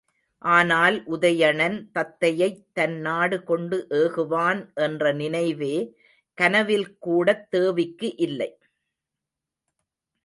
ஆனால் 0.41 0.95
உதயணன் 1.07 1.75
தத்தையைத் 1.93 2.63
தன் 2.73 2.97
நாடு 2.99 3.37
கொண்டு 3.43 3.77
ஏகுவான் 3.91 4.61
என்ற 4.79 5.13
நினைவே 5.13 5.75
கனவில் 6.37 6.89
கூடத் 6.99 7.47
தேவிக்கு 7.49 8.15
இல்லை. 8.19 8.51